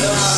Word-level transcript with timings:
Yeah. 0.00 0.37